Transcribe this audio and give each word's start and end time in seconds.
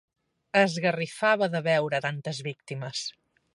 Esgarrifava 0.61 1.49
de 1.57 1.63
veure 1.69 2.01
tantes 2.09 2.43
víctimes. 2.51 3.07